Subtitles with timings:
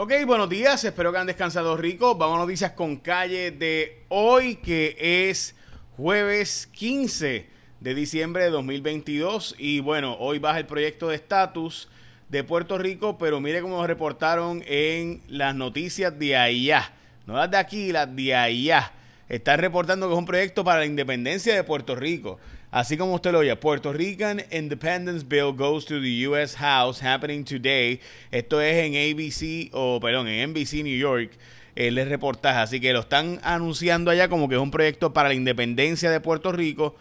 [0.00, 2.14] Ok, buenos días, espero que han descansado rico.
[2.14, 4.96] Vamos a noticias con calle de hoy, que
[5.28, 5.56] es
[5.96, 7.48] jueves 15
[7.80, 9.56] de diciembre de 2022.
[9.58, 11.88] Y bueno, hoy baja el proyecto de estatus
[12.28, 16.92] de Puerto Rico, pero mire cómo nos reportaron en las noticias de allá.
[17.26, 18.92] No las de aquí, las de allá.
[19.28, 22.38] Están reportando que es un proyecto para la independencia de Puerto Rico.
[22.70, 26.54] Así como usted lo oye, Puerto Rican Independence Bill goes to the U.S.
[26.58, 27.98] House happening today.
[28.30, 31.30] Esto es en ABC, o perdón, en NBC New York.
[31.74, 32.58] El reportaje.
[32.58, 36.20] Así que lo están anunciando allá como que es un proyecto para la independencia de
[36.20, 36.94] Puerto Rico,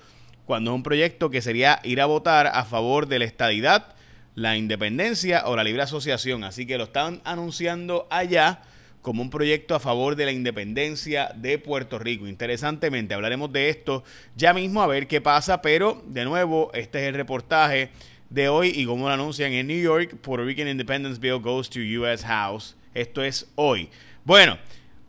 [0.45, 3.93] cuando es un proyecto que sería ir a votar a favor de la estadidad,
[4.35, 6.45] la independencia o la libre asociación.
[6.45, 8.61] Así que lo están anunciando allá
[9.01, 12.27] como un proyecto a favor de la independencia de Puerto Rico.
[12.27, 14.03] Interesantemente, hablaremos de esto
[14.35, 17.89] ya mismo a ver qué pasa, pero de nuevo, este es el reportaje
[18.29, 21.79] de hoy y como lo anuncian en New York, Puerto Rican Independence Bill goes to
[21.79, 22.75] US House.
[22.93, 23.89] Esto es hoy.
[24.25, 24.57] Bueno,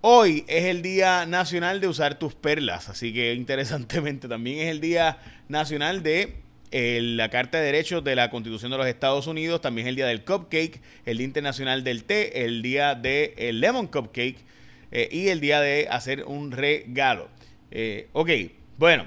[0.00, 4.80] hoy es el Día Nacional de usar tus perlas, así que interesantemente también es el
[4.80, 9.86] Día Nacional de la Carta de Derechos de la Constitución de los Estados Unidos, también
[9.86, 13.86] es el día del cupcake, el Día Internacional del Té, el día del de Lemon
[13.86, 14.44] Cupcake
[14.90, 17.28] eh, y el día de hacer un regalo.
[17.70, 18.30] Eh, ok,
[18.78, 19.06] bueno,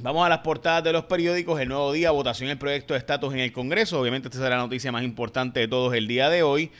[0.00, 1.60] vamos a las portadas de los periódicos.
[1.60, 4.00] El nuevo día, votación del proyecto de estatus en el Congreso.
[4.00, 6.70] Obviamente esta será la noticia más importante de todos el día de hoy.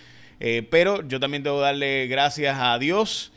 [0.40, 3.32] Eh, pero yo también debo darle gracias a Dios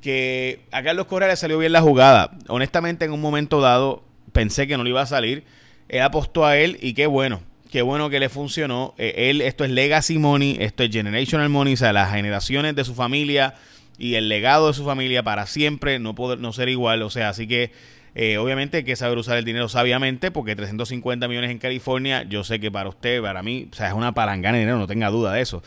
[0.00, 2.30] que a Carlos Correa le salió bien la jugada.
[2.48, 5.44] Honestamente, en un momento dado pensé que no le iba a salir
[5.88, 7.40] él apostó a él y qué bueno,
[7.70, 8.94] qué bueno que le funcionó.
[8.98, 12.84] Eh, él, esto es legacy money, esto es generational money, o sea, las generaciones de
[12.84, 13.54] su familia
[13.98, 17.28] y el legado de su familia para siempre no poder no ser igual, o sea,
[17.28, 17.72] así que
[18.16, 22.44] eh, obviamente hay que saber usar el dinero sabiamente porque 350 millones en California, yo
[22.44, 25.10] sé que para usted, para mí, o sea, es una palangana de dinero, no tenga
[25.10, 25.62] duda de eso.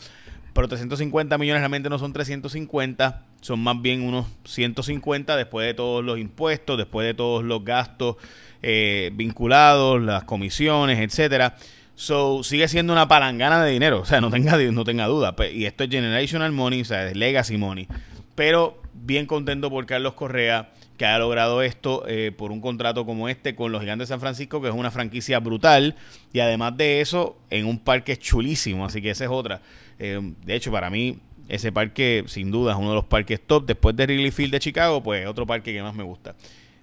[0.58, 6.04] Pero 350 millones realmente no son 350, son más bien unos 150 después de todos
[6.04, 8.16] los impuestos, después de todos los gastos
[8.64, 11.58] eh, vinculados, las comisiones, etcétera.
[11.94, 15.36] So, sigue siendo una palangana de dinero, o sea, no tenga, no tenga duda.
[15.54, 17.88] Y esto es generational money, o sea, es legacy money.
[18.34, 23.30] Pero bien contento por Carlos Correa, que ha logrado esto eh, por un contrato como
[23.30, 25.96] este con los Gigantes de San Francisco, que es una franquicia brutal.
[26.34, 29.62] Y además de eso, en un parque chulísimo, así que esa es otra.
[30.00, 31.20] Eh, de hecho, para mí,
[31.50, 33.66] ese parque, sin duda, es uno de los parques top.
[33.66, 36.36] Después de Wrigley Field de Chicago, pues otro parque que más me gusta.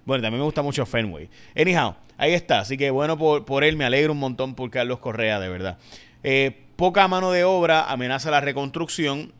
[0.05, 1.29] Bueno, también me gusta mucho Fenway.
[1.55, 2.59] Anyhow, ahí está.
[2.59, 5.77] Así que bueno por, por él, me alegro un montón por Carlos Correa, de verdad.
[6.23, 9.33] Eh, poca mano de obra amenaza la reconstrucción.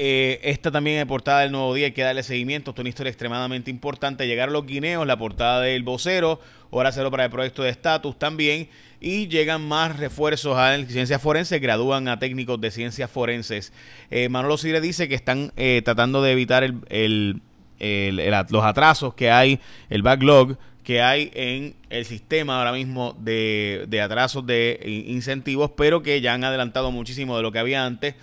[0.00, 2.70] Eh, esta también es portada del Nuevo Día, hay que darle seguimiento.
[2.70, 4.26] Esto es una historia extremadamente importante.
[4.26, 8.68] Llegaron los guineos, la portada del vocero, hora cero para el proyecto de estatus también.
[9.00, 13.72] Y llegan más refuerzos a ciencias forenses, gradúan a técnicos de ciencias forenses.
[14.10, 17.40] Eh, Manolo Sire dice que están eh, tratando de evitar el
[17.80, 24.00] los atrasos que hay, el backlog que hay en el sistema ahora mismo de, de
[24.00, 28.14] atrasos de incentivos, pero que ya han adelantado muchísimo de lo que había antes,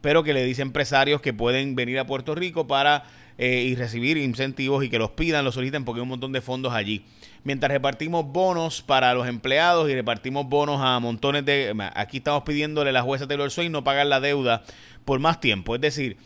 [0.00, 3.04] pero que le dicen empresarios que pueden venir a Puerto Rico para
[3.38, 6.40] eh, y recibir incentivos y que los pidan, los soliciten porque hay un montón de
[6.40, 7.04] fondos allí.
[7.44, 11.74] Mientras repartimos bonos para los empleados y repartimos bonos a montones de...
[11.94, 14.62] Aquí estamos pidiéndole a la jueza Taylor Swift no pagar la deuda
[15.04, 15.74] por más tiempo.
[15.74, 16.16] Es decir,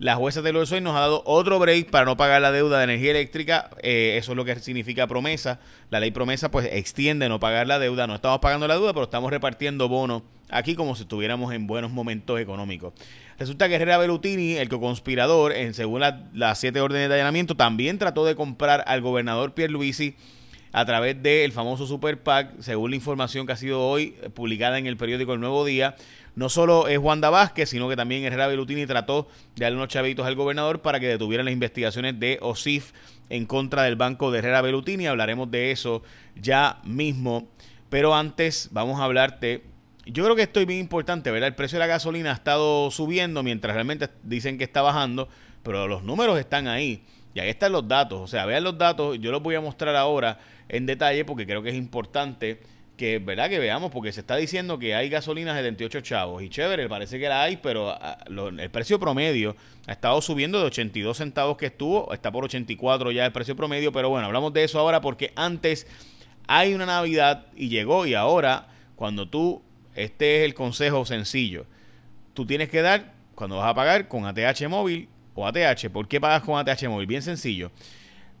[0.00, 2.84] la jueza de Swift nos ha dado otro break para no pagar la deuda de
[2.84, 3.68] energía eléctrica.
[3.82, 5.60] Eh, eso es lo que significa promesa.
[5.90, 8.06] La ley promesa pues extiende no pagar la deuda.
[8.06, 11.90] No estamos pagando la deuda, pero estamos repartiendo bonos aquí como si estuviéramos en buenos
[11.90, 12.94] momentos económicos.
[13.38, 16.00] Resulta que Herrera Belutini, el co-conspirador, en según
[16.32, 20.16] las siete órdenes de allanamiento, también trató de comprar al gobernador Pierluisi
[20.72, 24.86] a través del famoso Super PAC, según la información que ha sido hoy publicada en
[24.86, 25.96] el periódico El Nuevo Día.
[26.40, 30.26] No solo es Wanda Vázquez, sino que también Herrera Belutini trató de darle unos chavitos
[30.26, 32.92] al gobernador para que detuvieran las investigaciones de OSIF
[33.28, 35.06] en contra del banco de Herrera Belutini.
[35.06, 36.02] Hablaremos de eso
[36.36, 37.50] ya mismo.
[37.90, 39.64] Pero antes vamos a hablarte.
[40.06, 41.48] Yo creo que esto es bien importante, ¿verdad?
[41.48, 45.28] El precio de la gasolina ha estado subiendo mientras realmente dicen que está bajando,
[45.62, 47.04] pero los números están ahí.
[47.34, 48.18] Y ahí están los datos.
[48.18, 49.18] O sea, vean los datos.
[49.20, 50.38] Yo los voy a mostrar ahora
[50.70, 52.62] en detalle porque creo que es importante
[53.00, 53.48] que, ¿verdad?
[53.48, 56.42] que veamos, porque se está diciendo que hay gasolinas de 78 chavos.
[56.42, 59.56] Y chévere, parece que la hay, pero ah, el precio promedio
[59.86, 63.90] ha estado subiendo de 82 centavos que estuvo, está por 84 ya el precio promedio,
[63.90, 65.86] pero bueno, hablamos de eso ahora porque antes
[66.46, 69.62] hay una Navidad y llegó y ahora, cuando tú,
[69.94, 71.64] este es el consejo sencillo,
[72.34, 76.20] tú tienes que dar, cuando vas a pagar con ATH móvil o ATH, ¿por qué
[76.20, 77.06] pagas con ATH móvil?
[77.06, 77.70] Bien sencillo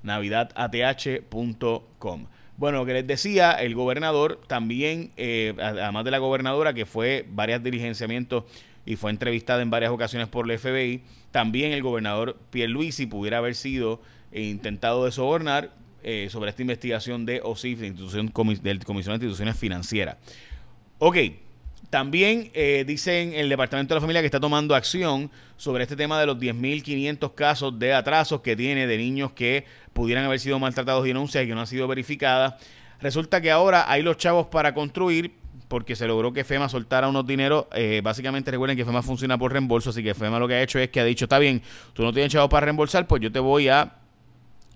[0.02, 2.26] navidadath.com.
[2.58, 7.24] Bueno, lo que les decía, el gobernador también, eh, además de la gobernadora que fue
[7.30, 8.44] varios diligenciamientos
[8.84, 11.02] y fue entrevistada en varias ocasiones por el FBI.
[11.30, 14.00] También el gobernador Pierluisi pudiera haber sido
[14.32, 18.32] intentado de sobornar eh, sobre esta investigación de OSIF, de institución,
[18.62, 20.16] del Comisión de Instituciones Financieras.
[20.98, 21.16] Ok,
[21.90, 26.18] también eh, dicen el Departamento de la Familia que está tomando acción sobre este tema
[26.18, 31.04] de los 10.500 casos de atrasos que tiene de niños que pudieran haber sido maltratados
[31.04, 32.54] y denuncias y que no han sido verificadas.
[33.00, 35.34] Resulta que ahora hay los chavos para construir,
[35.72, 37.64] porque se logró que FEMA soltara unos dineros.
[37.72, 40.78] Eh, básicamente recuerden que FEMA funciona por reembolso, así que FEMA lo que ha hecho
[40.78, 41.62] es que ha dicho, está bien,
[41.94, 43.94] tú no tienes chavos para reembolsar, pues yo te voy a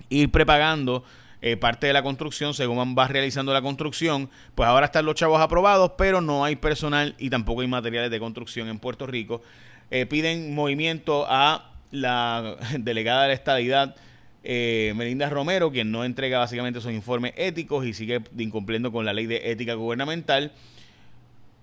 [0.08, 1.04] ir prepagando
[1.42, 4.30] eh, parte de la construcción según vas realizando la construcción.
[4.54, 8.18] Pues ahora están los chavos aprobados, pero no hay personal y tampoco hay materiales de
[8.18, 9.42] construcción en Puerto Rico.
[9.90, 13.96] Eh, piden movimiento a la delegada de la estadidad.
[14.42, 19.26] Melinda Romero, quien no entrega básicamente sus informes éticos y sigue incumpliendo con la ley
[19.26, 20.52] de ética gubernamental.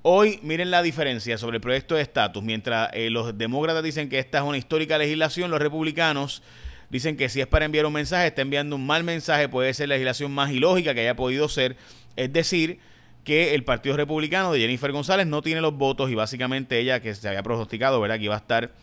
[0.06, 2.44] Hoy, miren la diferencia sobre el proyecto de estatus.
[2.44, 6.44] Mientras eh, los demócratas dicen que esta es una histórica legislación, los republicanos
[6.90, 9.88] dicen que si es para enviar un mensaje, está enviando un mal mensaje, puede ser
[9.88, 11.78] la legislación más ilógica que haya podido ser.
[12.18, 12.80] Es decir,
[13.24, 17.16] que el Partido Republicano de Jennifer González no tiene los votos y básicamente ella que
[17.16, 18.18] se había pronosticado, ¿verdad?
[18.18, 18.74] Que iba a estar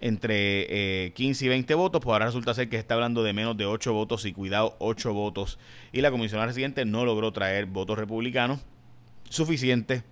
[0.00, 3.54] entre 15 eh, y 20 votos, pues ahora resulta ser que está hablando de menos
[3.54, 5.58] de 8 votos y cuidado, 8 votos.
[5.92, 8.60] Y la comisionada residente no logró traer votos republicanos
[9.28, 10.04] suficientes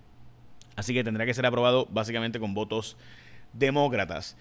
[0.79, 2.95] Así que tendrá que ser aprobado básicamente con votos
[3.51, 4.37] demócratas.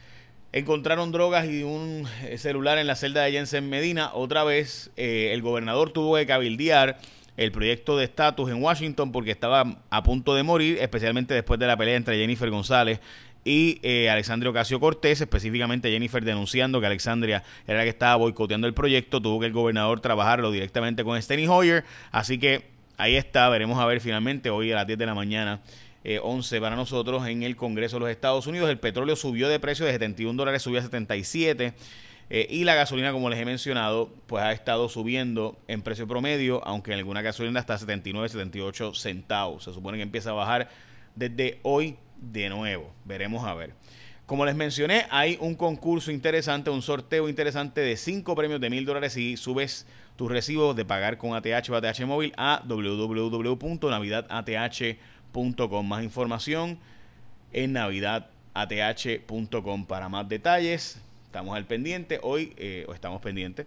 [0.52, 4.12] Encontraron drogas y un eh, celular en la celda de Jensen Medina.
[4.14, 6.98] Otra vez eh, el gobernador tuvo que cabildear
[7.36, 11.66] el proyecto de estatus en Washington porque estaba a punto de morir, especialmente después de
[11.66, 13.00] la pelea entre Jennifer González
[13.44, 18.68] y eh, Alexandria Ocasio Cortés, específicamente Jennifer denunciando que Alexandria era la que estaba boicoteando
[18.68, 23.48] el proyecto, tuvo que el gobernador trabajarlo directamente con Steny Hoyer, así que ahí está,
[23.48, 25.60] veremos a ver finalmente hoy a las 10 de la mañana
[26.04, 28.70] 11 eh, para nosotros en el Congreso de los Estados Unidos.
[28.70, 31.74] El petróleo subió de precio de 71 dólares, subió a 77.
[32.30, 36.62] Eh, y la gasolina, como les he mencionado, pues ha estado subiendo en precio promedio,
[36.66, 39.64] aunque en alguna gasolina hasta 79, 78 centavos.
[39.64, 40.68] Se supone que empieza a bajar
[41.14, 42.92] desde hoy de nuevo.
[43.04, 43.72] Veremos a ver.
[44.26, 48.84] Como les mencioné, hay un concurso interesante, un sorteo interesante de 5 premios de mil
[48.84, 49.86] dólares si subes
[50.16, 56.78] tus recibos de pagar con ATH o ATH móvil a www.navidadath.com con Más información
[57.52, 61.00] en navidadath.com para más detalles.
[61.24, 63.66] Estamos al pendiente hoy, eh, o estamos pendientes,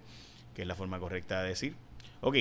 [0.54, 1.76] que es la forma correcta de decir.
[2.20, 2.36] Ok,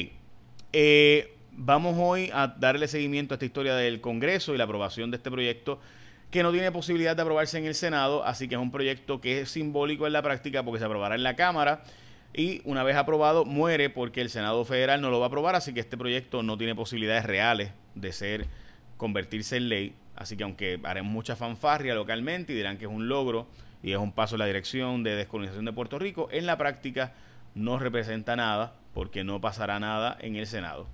[0.73, 5.19] eh, vamos hoy a darle seguimiento a esta historia del Congreso y la aprobación de
[5.19, 5.79] este proyecto
[6.33, 9.43] que no tiene posibilidad de aprobarse en el Senado, así que es un proyecto que
[9.43, 11.85] es simbólico en la práctica porque se aprobará en la Cámara
[12.35, 15.73] y una vez aprobado muere porque el Senado federal no lo va a aprobar, así
[15.73, 18.47] que este proyecto no tiene posibilidades reales de ser
[19.01, 19.95] convertirse en ley.
[20.15, 23.47] Así que aunque haremos mucha fanfarria localmente y dirán que es un logro
[23.83, 27.15] y es un paso en la dirección de descolonización de Puerto Rico, en la práctica
[27.55, 30.87] no representa nada porque no pasará nada en el Senado.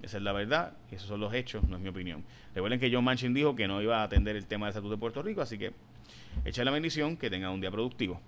[0.00, 2.24] Esa es la verdad y esos son los hechos, no es mi opinión.
[2.54, 4.98] Recuerden que John Manchin dijo que no iba a atender el tema del Estatuto de
[4.98, 5.74] Puerto Rico, así que
[6.46, 8.22] echa la bendición, que tenga un día productivo.